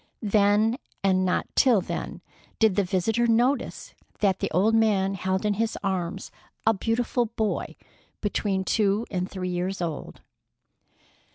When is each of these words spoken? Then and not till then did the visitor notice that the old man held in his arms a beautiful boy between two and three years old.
Then 0.23 0.79
and 1.03 1.23
not 1.23 1.47
till 1.55 1.79
then 1.79 2.21
did 2.57 2.75
the 2.75 2.83
visitor 2.83 3.27
notice 3.27 3.93
that 4.19 4.39
the 4.39 4.49
old 4.49 4.73
man 4.73 5.13
held 5.13 5.45
in 5.45 5.53
his 5.53 5.77
arms 5.83 6.31
a 6.65 6.73
beautiful 6.73 7.27
boy 7.27 7.75
between 8.19 8.63
two 8.63 9.05
and 9.11 9.29
three 9.29 9.49
years 9.49 9.79
old. 9.79 10.21